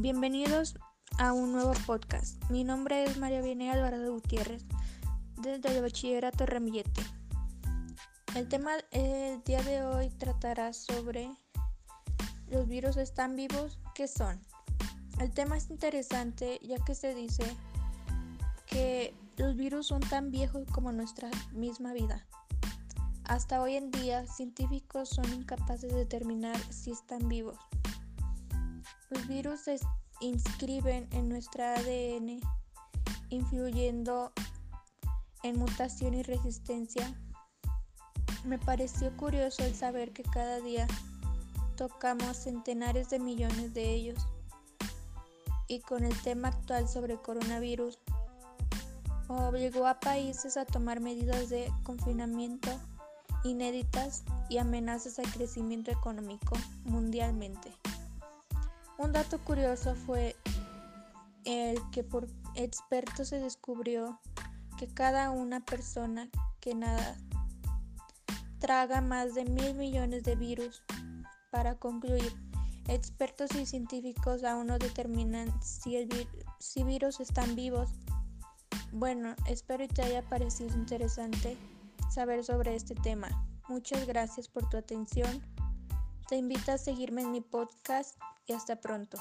[0.00, 0.76] Bienvenidos
[1.18, 2.40] a un nuevo podcast.
[2.50, 4.64] Mi nombre es María Viene Alvarado Gutiérrez,
[5.42, 7.02] desde el Bachillerato Ramillete.
[8.36, 11.28] El tema el día de hoy tratará sobre
[12.46, 14.40] los virus están vivos, ¿qué son?
[15.18, 17.42] El tema es interesante ya que se dice
[18.66, 22.24] que los virus son tan viejos como nuestra misma vida.
[23.24, 27.58] Hasta hoy en día, científicos son incapaces de determinar si están vivos.
[29.10, 29.78] Los virus se
[30.20, 32.40] inscriben en nuestra ADN,
[33.30, 34.32] influyendo
[35.42, 37.14] en mutación y resistencia.
[38.44, 40.86] Me pareció curioso el saber que cada día
[41.76, 44.26] tocamos centenares de millones de ellos.
[45.68, 47.98] Y con el tema actual sobre coronavirus,
[49.28, 52.70] obligó a países a tomar medidas de confinamiento
[53.44, 57.72] inéditas y amenazas al crecimiento económico mundialmente.
[58.98, 60.34] Un dato curioso fue
[61.44, 64.20] el que por expertos se descubrió
[64.76, 66.28] que cada una persona
[66.60, 67.16] que nada
[68.58, 70.82] traga más de mil millones de virus.
[71.50, 72.32] Para concluir,
[72.88, 77.90] expertos y científicos aún no determinan si, virus están vivos.
[78.90, 81.56] Bueno, espero que te haya parecido interesante
[82.10, 83.28] saber sobre este tema.
[83.68, 85.40] Muchas gracias por tu atención.
[86.28, 89.18] Te invito a seguirme en mi podcast y hasta pronto.